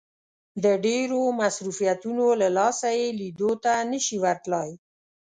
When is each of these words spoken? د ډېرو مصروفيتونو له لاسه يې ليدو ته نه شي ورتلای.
د 0.63 0.65
ډېرو 0.85 1.21
مصروفيتونو 1.41 2.25
له 2.41 2.47
لاسه 2.57 2.89
يې 2.99 3.07
ليدو 3.19 3.51
ته 3.63 3.73
نه 3.91 3.99
شي 4.05 4.17
ورتلای. 4.25 4.71